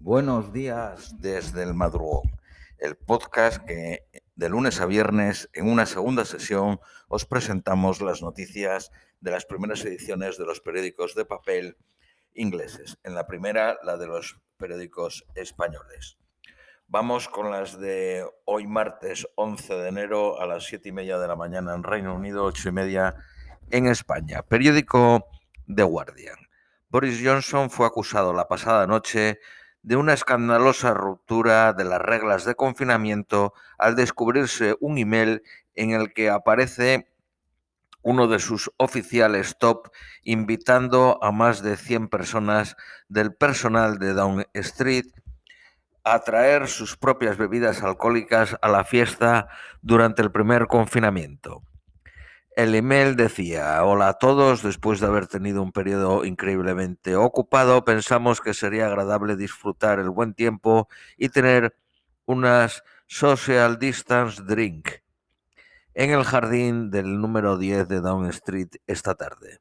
Buenos 0.00 0.52
días 0.52 1.16
desde 1.20 1.64
el 1.64 1.74
madrugón, 1.74 2.30
el 2.78 2.94
podcast 2.94 3.58
que 3.64 4.04
de 4.36 4.48
lunes 4.48 4.80
a 4.80 4.86
viernes 4.86 5.50
en 5.54 5.68
una 5.68 5.86
segunda 5.86 6.24
sesión 6.24 6.78
os 7.08 7.26
presentamos 7.26 8.00
las 8.00 8.22
noticias 8.22 8.92
de 9.20 9.32
las 9.32 9.44
primeras 9.44 9.84
ediciones 9.84 10.38
de 10.38 10.46
los 10.46 10.60
periódicos 10.60 11.16
de 11.16 11.24
papel 11.24 11.76
ingleses. 12.32 12.96
En 13.02 13.16
la 13.16 13.26
primera, 13.26 13.76
la 13.82 13.96
de 13.96 14.06
los 14.06 14.40
periódicos 14.56 15.26
españoles. 15.34 16.16
Vamos 16.86 17.28
con 17.28 17.50
las 17.50 17.78
de 17.78 18.24
hoy 18.44 18.68
martes 18.68 19.26
11 19.34 19.74
de 19.74 19.88
enero 19.88 20.40
a 20.40 20.46
las 20.46 20.64
7 20.66 20.88
y 20.88 20.92
media 20.92 21.18
de 21.18 21.26
la 21.26 21.36
mañana 21.36 21.74
en 21.74 21.82
Reino 21.82 22.14
Unido, 22.14 22.44
8 22.44 22.68
y 22.68 22.72
media 22.72 23.16
en 23.70 23.88
España. 23.88 24.42
Periódico 24.42 25.26
The 25.66 25.82
Guardian. 25.82 26.38
Boris 26.88 27.20
Johnson 27.22 27.68
fue 27.68 27.84
acusado 27.84 28.32
la 28.32 28.46
pasada 28.46 28.86
noche 28.86 29.40
de 29.88 29.96
una 29.96 30.12
escandalosa 30.12 30.92
ruptura 30.92 31.72
de 31.72 31.84
las 31.84 32.02
reglas 32.02 32.44
de 32.44 32.54
confinamiento 32.54 33.54
al 33.78 33.96
descubrirse 33.96 34.76
un 34.80 34.98
email 34.98 35.42
en 35.74 35.92
el 35.92 36.12
que 36.12 36.28
aparece 36.28 37.08
uno 38.02 38.26
de 38.26 38.38
sus 38.38 38.70
oficiales 38.76 39.56
top 39.58 39.88
invitando 40.24 41.18
a 41.22 41.32
más 41.32 41.62
de 41.62 41.78
100 41.78 42.08
personas 42.08 42.76
del 43.08 43.34
personal 43.34 43.98
de 43.98 44.12
Down 44.12 44.44
Street 44.52 45.06
a 46.04 46.18
traer 46.18 46.68
sus 46.68 46.98
propias 46.98 47.38
bebidas 47.38 47.82
alcohólicas 47.82 48.58
a 48.60 48.68
la 48.68 48.84
fiesta 48.84 49.48
durante 49.80 50.20
el 50.20 50.30
primer 50.30 50.66
confinamiento. 50.66 51.62
El 52.58 52.74
email 52.74 53.14
decía, 53.14 53.84
hola 53.84 54.08
a 54.08 54.12
todos, 54.14 54.64
después 54.64 54.98
de 54.98 55.06
haber 55.06 55.28
tenido 55.28 55.62
un 55.62 55.70
periodo 55.70 56.24
increíblemente 56.24 57.14
ocupado, 57.14 57.84
pensamos 57.84 58.40
que 58.40 58.52
sería 58.52 58.86
agradable 58.86 59.36
disfrutar 59.36 60.00
el 60.00 60.10
buen 60.10 60.34
tiempo 60.34 60.88
y 61.16 61.28
tener 61.28 61.76
unas 62.24 62.82
social 63.06 63.78
distance 63.78 64.42
drink 64.42 64.88
en 65.94 66.10
el 66.10 66.24
jardín 66.24 66.90
del 66.90 67.20
número 67.20 67.58
10 67.58 67.86
de 67.86 68.00
Down 68.00 68.26
Street 68.30 68.70
esta 68.88 69.14
tarde. 69.14 69.60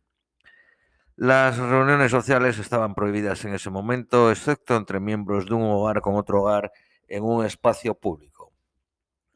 Las 1.16 1.56
reuniones 1.60 2.10
sociales 2.10 2.58
estaban 2.58 2.96
prohibidas 2.96 3.46
en 3.46 3.54
ese 3.54 3.70
momento, 3.70 4.32
excepto 4.32 4.76
entre 4.76 5.00
miembros 5.00 5.46
de 5.46 5.54
un 5.54 5.62
hogar 5.66 6.02
con 6.02 6.16
otro 6.16 6.42
hogar 6.42 6.72
en 7.08 7.24
un 7.24 7.46
espacio 7.46 7.94
público. 7.94 8.52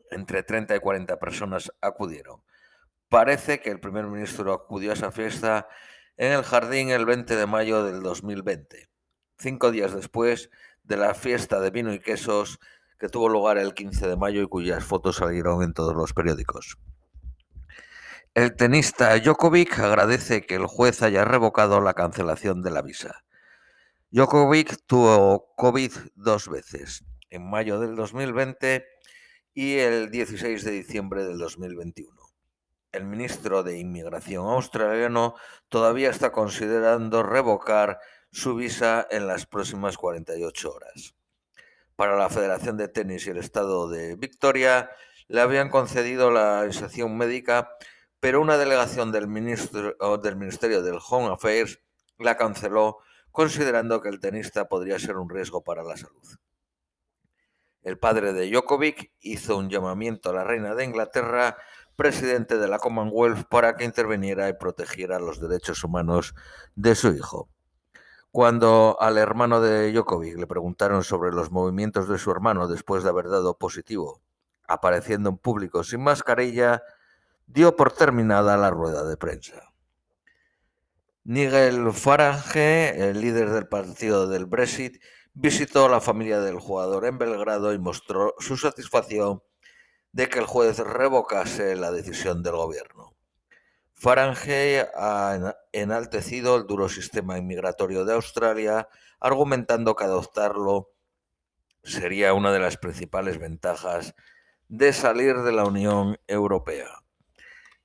Entre 0.09 0.41
30 0.41 0.75
y 0.75 0.79
40 0.79 1.19
personas 1.19 1.71
acudieron. 1.79 2.41
Parece 3.11 3.59
que 3.59 3.69
el 3.69 3.81
primer 3.81 4.05
ministro 4.05 4.53
acudió 4.53 4.91
a 4.91 4.93
esa 4.93 5.11
fiesta 5.11 5.67
en 6.15 6.31
el 6.31 6.43
jardín 6.43 6.91
el 6.91 7.05
20 7.05 7.35
de 7.35 7.45
mayo 7.45 7.83
del 7.83 8.01
2020, 8.01 8.87
cinco 9.37 9.69
días 9.69 9.93
después 9.93 10.49
de 10.83 10.95
la 10.95 11.13
fiesta 11.13 11.59
de 11.59 11.71
vino 11.71 11.91
y 11.91 11.99
quesos 11.99 12.61
que 12.97 13.09
tuvo 13.09 13.27
lugar 13.27 13.57
el 13.57 13.73
15 13.73 14.07
de 14.07 14.15
mayo 14.15 14.41
y 14.41 14.47
cuyas 14.47 14.85
fotos 14.85 15.17
salieron 15.17 15.61
en 15.61 15.73
todos 15.73 15.93
los 15.93 16.13
periódicos. 16.13 16.77
El 18.33 18.55
tenista 18.55 19.19
Djokovic 19.19 19.77
agradece 19.79 20.45
que 20.45 20.55
el 20.55 20.65
juez 20.65 21.01
haya 21.01 21.25
revocado 21.25 21.81
la 21.81 21.93
cancelación 21.93 22.61
de 22.61 22.71
la 22.71 22.81
visa. 22.81 23.25
Djokovic 24.11 24.85
tuvo 24.85 25.53
COVID 25.57 25.91
dos 26.15 26.47
veces, 26.47 27.03
en 27.29 27.49
mayo 27.49 27.77
del 27.81 27.97
2020 27.97 28.85
y 29.53 29.79
el 29.79 30.11
16 30.11 30.63
de 30.63 30.71
diciembre 30.71 31.25
del 31.25 31.39
2021 31.39 32.20
el 32.91 33.05
ministro 33.05 33.63
de 33.63 33.77
Inmigración 33.77 34.47
australiano 34.47 35.35
todavía 35.69 36.09
está 36.09 36.31
considerando 36.31 37.23
revocar 37.23 37.99
su 38.31 38.55
visa 38.55 39.07
en 39.09 39.27
las 39.27 39.45
próximas 39.45 39.97
48 39.97 40.73
horas. 40.73 41.15
Para 41.95 42.17
la 42.17 42.29
Federación 42.29 42.77
de 42.77 42.87
Tenis 42.87 43.27
y 43.27 43.29
el 43.29 43.37
Estado 43.37 43.89
de 43.89 44.15
Victoria 44.15 44.89
le 45.27 45.41
habían 45.41 45.69
concedido 45.69 46.31
la 46.31 46.65
excepción 46.65 47.17
médica, 47.17 47.69
pero 48.19 48.41
una 48.41 48.57
delegación 48.57 49.11
del, 49.11 49.27
del 49.31 50.35
Ministerio 50.35 50.81
del 50.81 50.99
Home 51.09 51.33
Affairs 51.33 51.79
la 52.17 52.37
canceló 52.37 52.97
considerando 53.31 54.01
que 54.01 54.09
el 54.09 54.19
tenista 54.19 54.67
podría 54.67 54.99
ser 54.99 55.17
un 55.17 55.29
riesgo 55.29 55.63
para 55.63 55.83
la 55.83 55.95
salud. 55.95 56.37
El 57.81 57.97
padre 57.97 58.33
de 58.33 58.49
Djokovic 58.49 59.11
hizo 59.21 59.57
un 59.57 59.69
llamamiento 59.69 60.29
a 60.29 60.33
la 60.33 60.43
reina 60.43 60.75
de 60.75 60.83
Inglaterra 60.83 61.57
presidente 62.01 62.57
de 62.57 62.67
la 62.67 62.79
Commonwealth 62.79 63.47
para 63.47 63.75
que 63.75 63.83
interviniera 63.83 64.49
y 64.49 64.53
protegiera 64.53 65.19
los 65.19 65.39
derechos 65.39 65.83
humanos 65.83 66.33
de 66.73 66.95
su 66.95 67.09
hijo. 67.09 67.47
Cuando 68.31 68.97
al 68.99 69.19
hermano 69.19 69.61
de 69.61 69.91
Djokovic 69.91 70.35
le 70.35 70.47
preguntaron 70.47 71.03
sobre 71.03 71.31
los 71.31 71.51
movimientos 71.51 72.09
de 72.09 72.17
su 72.17 72.31
hermano 72.31 72.67
después 72.67 73.03
de 73.03 73.09
haber 73.09 73.29
dado 73.29 73.55
positivo, 73.55 74.19
apareciendo 74.67 75.29
en 75.29 75.37
público 75.37 75.83
sin 75.83 76.01
mascarilla, 76.01 76.81
dio 77.45 77.75
por 77.75 77.91
terminada 77.91 78.57
la 78.57 78.71
rueda 78.71 79.03
de 79.03 79.17
prensa. 79.17 79.71
Nigel 81.23 81.93
Farage, 81.93 83.09
el 83.09 83.21
líder 83.21 83.51
del 83.51 83.67
partido 83.67 84.27
del 84.27 84.47
Brexit, 84.47 84.99
visitó 85.35 85.85
a 85.85 85.89
la 85.89 86.01
familia 86.01 86.39
del 86.39 86.57
jugador 86.57 87.05
en 87.05 87.19
Belgrado 87.19 87.73
y 87.73 87.77
mostró 87.77 88.33
su 88.39 88.57
satisfacción 88.57 89.43
de 90.11 90.29
que 90.29 90.39
el 90.39 90.45
juez 90.45 90.79
revocase 90.79 91.75
la 91.75 91.91
decisión 91.91 92.43
del 92.43 92.55
gobierno. 92.55 93.15
Farange 93.93 94.87
ha 94.95 95.55
enaltecido 95.71 96.55
el 96.55 96.65
duro 96.65 96.89
sistema 96.89 97.37
inmigratorio 97.37 98.03
de 98.03 98.13
Australia, 98.13 98.89
argumentando 99.19 99.95
que 99.95 100.05
adoptarlo 100.05 100.89
sería 101.83 102.33
una 102.33 102.51
de 102.51 102.59
las 102.59 102.77
principales 102.77 103.39
ventajas 103.39 104.15
de 104.67 104.93
salir 104.93 105.37
de 105.41 105.51
la 105.51 105.65
Unión 105.65 106.19
Europea. 106.27 106.87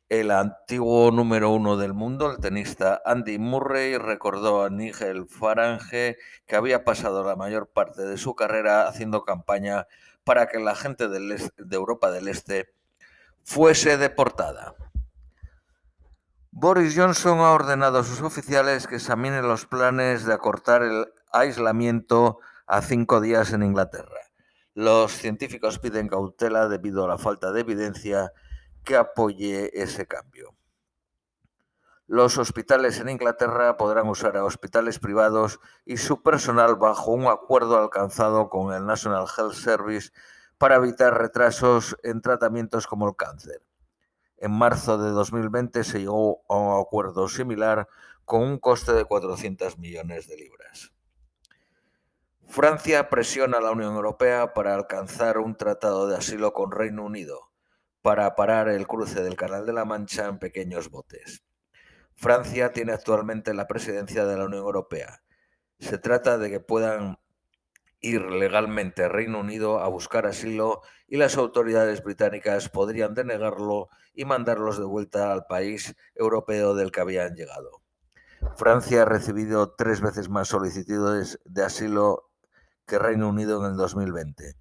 El 0.08 0.31
antiguo 0.31 1.10
número 1.10 1.50
uno 1.50 1.76
del 1.76 1.93
mundo, 1.93 2.31
el 2.31 2.38
tenista 2.38 3.03
Andy 3.04 3.38
Murray, 3.38 3.98
recordó 3.98 4.62
a 4.62 4.70
Nigel 4.70 5.26
Farange 5.26 6.16
que 6.47 6.56
había 6.56 6.84
pasado 6.84 7.25
la 7.25 7.34
mayor 7.34 7.69
parte 7.69 8.03
de 8.03 8.16
su 8.16 8.37
carrera 8.37 8.87
haciendo 8.87 9.25
campaña 9.25 9.88
para 10.26 10.48
que 10.48 10.59
la 10.59 10.75
gente 10.75 11.09
de 11.09 11.76
Europa 11.76 12.10
del 12.10 12.26
Este 12.26 12.75
fuese 13.44 13.97
deportada. 13.97 14.75
Boris 16.50 16.97
Johnson 16.97 17.38
ha 17.38 17.53
ordenado 17.53 18.00
a 18.00 18.04
sus 18.04 18.22
oficiales 18.22 18.88
que 18.88 18.97
examinen 18.97 19.47
los 19.47 19.66
planes 19.66 20.25
de 20.25 20.34
acortar 20.34 20.82
el 20.82 21.06
aislamiento 21.32 22.41
a 22.66 22.82
cinco 22.82 23.20
días 23.20 23.53
en 23.53 23.62
Inglaterra. 23.62 24.19
Los 24.75 25.12
científicos 25.12 25.78
piden 25.78 26.09
cautela 26.09 26.66
debido 26.66 27.04
a 27.04 27.08
la 27.08 27.19
falta 27.19 27.53
de 27.53 27.60
evidencia 27.60 28.32
que 28.82 28.97
apoye 28.97 29.70
ese 29.81 30.06
cambio. 30.06 30.56
Los 32.09 32.39
hospitales 32.39 33.00
en 33.00 33.09
Inglaterra 33.09 33.77
podrán 33.77 34.09
usar 34.09 34.37
a 34.37 34.44
hospitales 34.44 35.00
privados 35.00 35.59
y 35.84 35.97
su 35.97 36.22
personal 36.22 36.77
bajo 36.77 37.11
un 37.11 37.27
acuerdo 37.27 37.77
alcanzado 37.77 38.49
con 38.49 38.72
el 38.72 38.87
National 38.87 39.27
Health 39.27 39.55
Service 39.55 40.12
para 40.56 40.77
evitar 40.77 41.19
retrasos 41.19 41.97
en 42.05 42.22
tratamientos 42.22 42.87
como 42.87 43.09
el 43.09 43.17
cáncer. 43.17 43.61
En 44.37 44.53
marzo 44.53 44.99
de 44.99 45.11
2020 45.11 45.83
se 45.83 45.99
llegó 45.99 46.44
a 46.49 46.56
un 46.56 46.81
acuerdo 46.81 47.28
similar 47.28 47.89
con 48.25 48.43
un 48.43 48.59
coste 48.59 48.93
de 48.93 49.05
400 49.05 49.77
millones 49.78 50.28
de 50.28 50.37
libras. 50.37 50.93
Francia 52.47 53.11
presiona 53.11 53.59
a 53.59 53.61
la 53.61 53.73
Unión 53.73 53.97
Europea 53.97 54.55
para 54.55 54.77
alcanzar 54.77 55.38
un 55.38 55.56
tratado 55.56 56.06
de 56.06 56.17
asilo 56.17 56.53
con 56.53 56.71
Reino 56.71 57.05
Unido 57.05 57.50
para 58.00 58.37
parar 58.37 58.69
el 58.69 58.87
cruce 58.87 59.25
del 59.25 59.34
Canal 59.34 59.67
de 59.67 59.73
la 59.73 59.84
Mancha 59.84 60.27
en 60.27 60.38
pequeños 60.38 60.88
botes. 60.88 61.45
Francia 62.16 62.72
tiene 62.72 62.93
actualmente 62.93 63.53
la 63.53 63.66
presidencia 63.66 64.25
de 64.25 64.38
la 64.38 64.47
Unión 64.47 64.62
Europea. 64.62 65.22
Se 65.78 65.99
trata 65.99 66.38
de 66.38 66.49
que 66.49 66.60
puedan 66.60 67.19
ir 68.00 68.22
legalmente 68.22 69.05
a 69.05 69.08
Reino 69.08 69.40
Unido 69.40 69.81
a 69.81 69.88
buscar 69.88 70.26
asilo 70.26 70.81
y 71.06 71.19
las 71.19 71.37
autoridades 71.37 72.02
británicas 72.02 72.70
podrían 72.70 73.12
denegarlo 73.14 73.90
y 74.14 74.25
mandarlos 74.25 74.79
de 74.79 74.85
vuelta 74.85 75.31
al 75.31 75.44
país 75.44 75.94
europeo 76.14 76.75
del 76.75 76.90
que 76.90 77.00
habían 77.00 77.35
llegado. 77.35 77.82
Francia 78.56 79.02
ha 79.02 79.05
recibido 79.05 79.75
tres 79.75 80.00
veces 80.00 80.31
más 80.31 80.49
solicitudes 80.49 81.38
de 81.44 81.64
asilo 81.64 82.31
que 82.87 82.99
Reino 82.99 83.29
Unido 83.29 83.62
en 83.62 83.73
el 83.73 83.76
2020. 83.76 84.55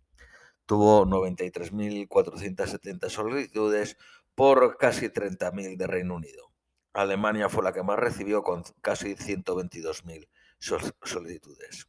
Tuvo 0.65 1.06
93.470 1.06 3.09
solicitudes 3.09 3.95
por 4.33 4.77
casi 4.77 5.07
30.000 5.07 5.77
de 5.77 5.88
Reino 5.88 6.15
Unido. 6.15 6.54
Alemania 6.95 7.50
fue 7.50 7.63
la 7.63 7.74
que 7.74 7.83
más 7.83 8.00
recibió 8.00 8.42
con 8.42 8.63
casi 8.81 9.15
122.000 9.15 10.27
solicitudes. 11.03 11.88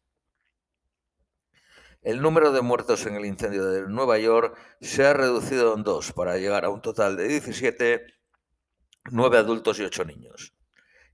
El 2.03 2.21
número 2.21 2.53
de 2.53 2.61
muertos 2.61 3.07
en 3.07 3.15
el 3.15 3.25
incendio 3.25 3.65
de 3.67 3.89
Nueva 3.89 4.19
York 4.19 4.59
se 4.81 5.07
ha 5.07 5.13
reducido 5.13 5.75
en 5.75 5.83
dos 5.83 6.13
para 6.13 6.37
llegar 6.37 6.65
a 6.65 6.71
un 6.71 6.83
total 6.83 7.17
de 7.17 7.29
17, 7.29 8.07
9 9.11 9.39
adultos 9.39 9.79
y 9.79 9.85
8 9.85 10.05
niños. 10.05 10.55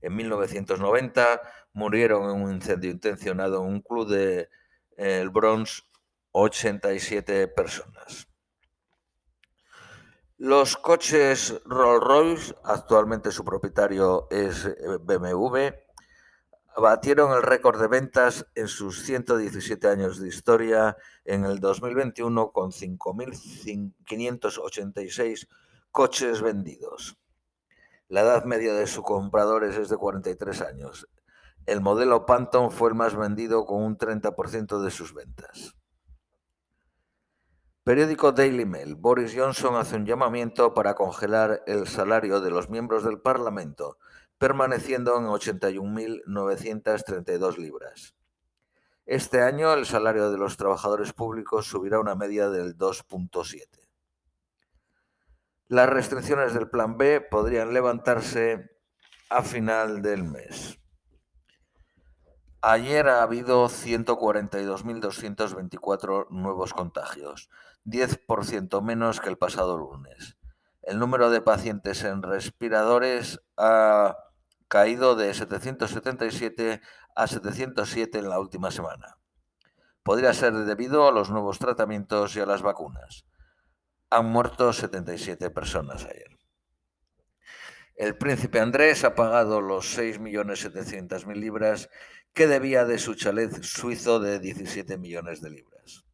En 0.01 0.15
1990 0.15 1.41
murieron 1.73 2.29
en 2.29 2.43
un 2.43 2.53
incendio 2.53 2.91
intencionado 2.91 3.63
en 3.63 3.73
un 3.73 3.81
club 3.81 4.09
de 4.09 4.49
el 4.97 5.29
Bronx 5.29 5.87
87 6.31 7.47
personas. 7.47 8.27
Los 10.43 10.75
coches 10.75 11.63
Rolls-Royce, 11.63 12.55
actualmente 12.65 13.31
su 13.31 13.45
propietario 13.45 14.27
es 14.29 14.65
eh, 14.65 14.75
BMW, 15.01 15.69
batieron 16.75 17.31
el 17.31 17.41
récord 17.41 17.79
de 17.79 17.87
ventas 17.87 18.45
en 18.53 18.67
sus 18.67 19.03
117 19.03 19.87
años 19.87 20.19
de 20.19 20.27
historia 20.27 20.97
en 21.23 21.45
el 21.45 21.61
2021 21.61 22.51
con 22.51 22.71
5.586 22.71 25.47
coches 25.91 26.41
vendidos. 26.41 27.17
La 28.09 28.19
edad 28.19 28.43
media 28.43 28.73
de 28.73 28.87
sus 28.87 29.05
compradores 29.05 29.77
es 29.77 29.87
de 29.87 29.95
43 29.95 30.61
años. 30.63 31.07
El 31.65 31.79
modelo 31.79 32.25
Phantom 32.25 32.69
fue 32.69 32.89
el 32.89 32.95
más 32.95 33.15
vendido 33.15 33.65
con 33.65 33.81
un 33.81 33.97
30% 33.97 34.83
de 34.83 34.91
sus 34.91 35.13
ventas. 35.13 35.77
Periódico 37.83 38.31
Daily 38.31 38.65
Mail. 38.65 38.95
Boris 38.95 39.35
Johnson 39.35 39.75
hace 39.75 39.97
un 39.97 40.05
llamamiento 40.05 40.73
para 40.73 40.95
congelar 40.95 41.63
el 41.67 41.85
salario 41.85 42.39
de 42.39 42.49
los 42.49 42.69
miembros 42.69 43.03
del 43.03 43.19
Parlamento, 43.19 43.97
permaneciendo 44.37 45.17
en 45.17 45.25
81.932 45.25 47.57
libras. 47.57 48.15
Este 49.05 49.41
año 49.41 49.73
el 49.73 49.85
salario 49.85 50.31
de 50.31 50.37
los 50.37 50.55
trabajadores 50.55 51.11
públicos 51.11 51.67
subirá 51.67 51.99
una 51.99 52.15
media 52.15 52.49
del 52.49 52.77
2.7. 52.77 53.67
Las 55.67 55.89
restricciones 55.89 56.53
del 56.53 56.69
Plan 56.69 56.97
B 56.97 57.19
podrían 57.19 57.73
levantarse 57.73 58.79
a 59.29 59.43
final 59.43 60.01
del 60.01 60.23
mes. 60.23 60.79
Ayer 62.65 63.09
ha 63.09 63.23
habido 63.23 63.67
142.224 63.67 66.29
nuevos 66.29 66.73
contagios, 66.73 67.49
10% 67.83 68.81
menos 68.81 69.19
que 69.19 69.27
el 69.27 69.37
pasado 69.37 69.77
lunes. 69.77 70.37
El 70.81 70.97
número 70.97 71.29
de 71.29 71.41
pacientes 71.41 72.05
en 72.05 72.23
respiradores 72.23 73.41
ha 73.57 74.15
caído 74.69 75.17
de 75.17 75.33
777 75.33 76.79
a 77.17 77.27
707 77.27 78.19
en 78.19 78.29
la 78.29 78.39
última 78.39 78.71
semana. 78.71 79.17
Podría 80.01 80.33
ser 80.33 80.53
debido 80.53 81.05
a 81.05 81.11
los 81.11 81.29
nuevos 81.29 81.59
tratamientos 81.59 82.33
y 82.37 82.39
a 82.39 82.45
las 82.45 82.61
vacunas. 82.61 83.25
Han 84.09 84.27
muerto 84.27 84.71
77 84.71 85.49
personas 85.49 86.05
ayer. 86.05 86.33
El 87.95 88.17
príncipe 88.17 88.59
Andrés 88.59 89.03
ha 89.03 89.15
pagado 89.15 89.61
los 89.61 89.97
6.700.000 89.97 91.35
libras 91.35 91.89
que 92.33 92.47
debía 92.47 92.85
de 92.85 92.97
su 92.97 93.13
chalet 93.13 93.61
suizo 93.61 94.19
de 94.19 94.39
17 94.39 94.97
millones 94.97 95.41
de 95.41 95.51
libras. 95.51 96.05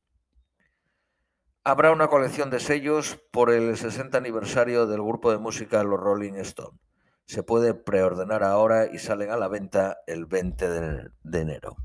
Habrá 1.63 1.91
una 1.91 2.07
colección 2.07 2.49
de 2.49 2.59
sellos 2.59 3.19
por 3.31 3.51
el 3.51 3.77
60 3.77 4.17
aniversario 4.17 4.87
del 4.87 5.01
grupo 5.01 5.31
de 5.31 5.37
música 5.37 5.83
Los 5.83 5.99
Rolling 5.99 6.33
Stone. 6.35 6.77
Se 7.25 7.43
puede 7.43 7.73
preordenar 7.73 8.43
ahora 8.43 8.87
y 8.91 8.97
salen 8.97 9.31
a 9.31 9.37
la 9.37 9.47
venta 9.47 9.97
el 10.07 10.25
20 10.25 10.69
de 10.69 11.39
enero. 11.39 11.77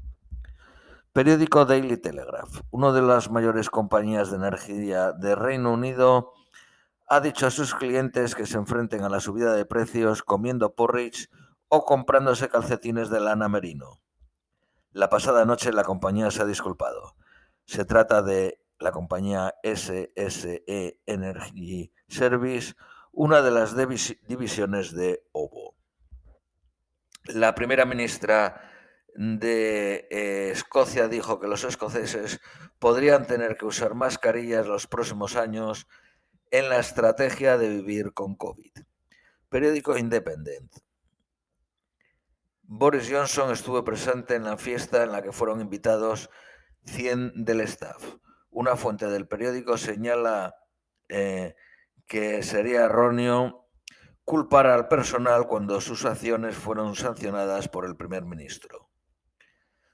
Periódico 1.13 1.65
Daily 1.65 1.97
Telegraph, 1.97 2.63
una 2.73 2.91
de 2.91 3.03
las 3.03 3.31
mayores 3.31 3.71
compañías 3.71 4.31
de 4.31 4.37
energía 4.37 5.13
de 5.13 5.37
Reino 5.37 5.73
Unido, 5.73 6.33
ha 7.07 7.21
dicho 7.21 7.47
a 7.47 7.51
sus 7.51 7.75
clientes 7.75 8.35
que 8.35 8.47
se 8.47 8.57
enfrenten 8.57 9.05
a 9.05 9.09
la 9.09 9.21
subida 9.21 9.55
de 9.55 9.65
precios 9.65 10.25
comiendo 10.25 10.75
porridge 10.75 11.29
o 11.69 11.85
comprándose 11.85 12.49
calcetines 12.49 13.11
de 13.11 13.21
lana 13.21 13.49
merino. 13.49 14.01
La 14.95 15.09
pasada 15.09 15.45
noche 15.45 15.73
la 15.73 15.83
compañía 15.83 16.31
se 16.31 16.41
ha 16.41 16.45
disculpado. 16.45 17.17
Se 17.67 17.85
trata 17.85 18.23
de 18.23 18.61
la 18.79 18.93
compañía 18.93 19.53
SSE 19.65 20.63
Energy 21.05 21.93
Service, 22.07 22.75
una 23.11 23.43
de 23.43 23.51
las 23.51 23.75
divisiones 23.75 24.95
de 24.95 25.25
OVO. 25.33 25.75
La 27.25 27.57
primera 27.57 27.85
ministra 27.87 28.71
de 29.17 30.07
eh, 30.13 30.51
Escocia 30.53 31.09
dijo 31.09 31.41
que 31.41 31.49
los 31.49 31.65
escoceses 31.65 32.41
podrían 32.79 33.27
tener 33.27 33.57
que 33.57 33.67
usar 33.67 33.97
mascarillas 33.97 34.69
los 34.69 34.87
próximos 34.87 35.35
años 35.35 35.89
en 36.53 36.69
la 36.69 36.79
estrategia 36.79 37.59
de 37.59 37.69
vivir 37.69 38.13
con 38.13 38.37
COVID. 38.37 38.71
Periódico 39.49 39.99
Independent. 39.99 40.71
Boris 42.77 43.09
Johnson 43.09 43.53
estuvo 43.53 43.85
presente 43.85 44.35
en 44.35 44.43
la 44.43 44.57
fiesta 44.57 45.05
en 45.05 45.13
la 45.13 45.23
que 45.23 45.31
fueron 45.31 45.61
invitados 45.61 46.29
100 46.87 47.45
del 47.45 47.61
staff. 47.61 48.17
Una 48.51 48.75
fuente 48.75 49.07
del 49.07 49.29
periódico 49.29 49.79
señala 49.79 50.57
eh, 51.09 51.55
que 52.09 52.43
sería 52.43 52.87
erróneo 52.87 53.69
culpar 54.25 54.67
al 54.67 54.89
personal 54.89 55.47
cuando 55.47 55.81
sus 55.81 56.05
acciones 56.05 56.57
fueron 56.57 56.97
sancionadas 56.97 57.69
por 57.69 57.85
el 57.85 57.95
primer 57.95 58.25
ministro. 58.25 58.91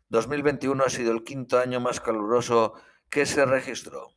2021 0.08 0.82
ha 0.82 0.88
sido 0.88 1.12
el 1.12 1.22
quinto 1.22 1.58
año 1.58 1.80
más 1.80 2.00
caluroso 2.00 2.72
que 3.10 3.26
se 3.26 3.44
registró. 3.44 4.08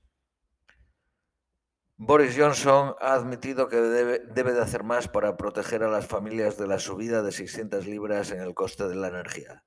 Boris 1.97 2.35
Johnson 2.35 2.95
ha 2.99 3.13
admitido 3.13 3.67
que 3.67 3.77
debe, 3.77 4.19
de 4.53 4.61
hacer 4.61 4.83
más 4.83 5.07
para 5.07 5.37
proteger 5.37 5.83
a 5.83 5.89
las 5.89 6.07
familias 6.07 6.57
de 6.57 6.67
la 6.67 6.79
subida 6.79 7.21
de 7.21 7.31
600 7.31 7.85
libras 7.85 8.31
en 8.31 8.41
el 8.41 8.55
coste 8.55 8.87
de 8.87 8.95
la 8.95 9.09
energía. 9.09 9.63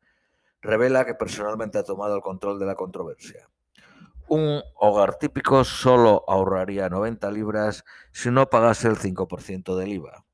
Revela 0.61 1.06
que 1.06 1.14
personalmente 1.14 1.78
ha 1.78 1.84
tomado 1.84 2.17
el 2.17 2.23
control 2.23 2.58
de 2.58 2.67
la 2.67 2.75
controversia. 2.75 3.49
Un 4.28 4.61
hogar 4.75 5.19
típico 5.19 5.62
solo 5.62 6.25
ahorraría 6.26 6.88
90 6.88 7.31
libras 7.31 7.84
si 8.11 8.31
no 8.31 8.50
pagase 8.50 8.88
el 8.88 8.96
5% 8.96 9.76
del 9.76 9.93
IVA. 9.93 10.25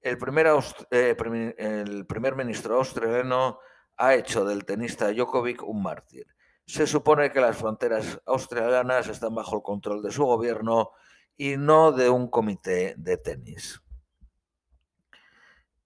El 0.00 0.18
primer, 0.18 0.46
eh, 0.92 1.16
el 1.58 2.06
primer 2.06 2.36
ministro 2.36 2.76
australiano 2.76 3.58
ha 3.96 4.14
hecho 4.14 4.44
del 4.44 4.64
tenista 4.64 5.12
Djokovic 5.12 5.64
un 5.64 5.82
mártir 5.82 6.37
se 6.68 6.86
supone 6.86 7.32
que 7.32 7.40
las 7.40 7.56
fronteras 7.56 8.20
australianas 8.26 9.08
están 9.08 9.34
bajo 9.34 9.56
el 9.56 9.62
control 9.62 10.02
de 10.02 10.12
su 10.12 10.26
gobierno 10.26 10.90
y 11.34 11.56
no 11.56 11.92
de 11.92 12.10
un 12.10 12.28
comité 12.28 12.94
de 12.98 13.16
tenis. 13.16 13.80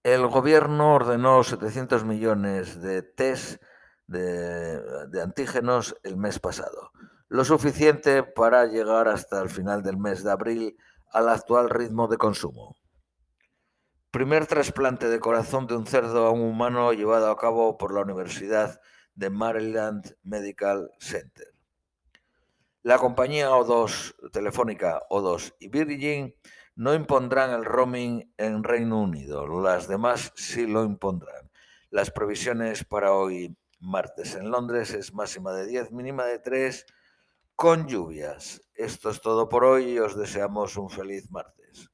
El 0.03 0.27
gobierno 0.27 0.97
ordenó 0.97 1.45
700 1.45 2.05
millones 2.05 2.83
de 2.83 3.03
test 3.03 3.63
de, 4.09 4.83
antígenos 5.23 5.95
el 6.03 6.17
mes 6.17 6.41
pasado, 6.41 6.91
lo 7.29 7.45
suficiente 7.45 8.25
para 8.25 8.67
llegar 8.67 9.07
hasta 9.07 9.41
el 9.41 9.51
final 9.51 9.85
del 9.85 9.99
mes 9.99 10.25
de 10.25 10.33
abril 10.33 10.77
al 11.13 11.29
actual 11.29 11.71
ritmo 11.71 12.09
de 12.09 12.17
consumo. 12.17 12.77
Primer 14.11 14.49
trasplante 14.49 15.09
de 15.09 15.21
corazón 15.21 15.69
de 15.69 15.77
un 15.77 15.87
cerdo 15.87 16.27
a 16.27 16.33
un 16.33 16.41
humano 16.41 16.93
llevado 16.93 17.31
a 17.31 17.37
cabo 17.37 17.79
por 17.79 17.95
la 17.95 18.01
Universidad 18.01 18.81
de 19.15 19.31
Maryland 19.31 20.17
Medical 20.23 20.91
Center. 20.99 21.53
La 22.83 22.99
compañía 22.99 23.51
O2 23.51 24.31
Telefónica 24.33 25.03
O2 25.09 25.55
y 25.61 25.69
Virgin 25.69 26.35
no 26.75 26.95
impondrán 26.95 27.51
el 27.51 27.65
roaming 27.65 28.33
en 28.37 28.65
Reino 28.65 29.01
Unido, 29.01 29.47
las 29.63 29.87
demás 29.87 30.33
sí 30.35 30.67
lo 30.67 30.85
impondrán. 30.85 31.51
Las 31.91 32.11
previsiones 32.11 32.85
para 32.85 33.13
hoy 33.13 33.57
martes 33.79 34.35
en 34.35 34.51
Londres 34.51 34.95
es 34.95 35.13
máxima 35.13 35.53
de 35.53 35.67
10, 35.67 35.93
mínima 35.93 36.25
de 36.25 36.39
3, 36.39 36.87
con 37.55 37.87
lluvias. 37.87 38.63
Esto 38.75 39.11
es 39.11 39.21
todo 39.21 39.49
por 39.49 39.65
hoy 39.65 39.93
y 39.93 39.99
os 39.99 40.17
deseamos 40.17 40.77
un 40.77 40.89
feliz 40.89 41.31
martes. 41.31 41.92